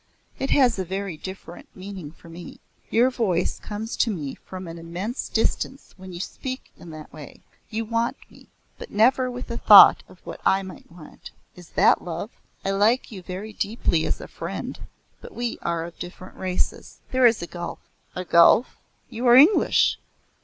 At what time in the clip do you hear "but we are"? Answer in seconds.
15.21-15.85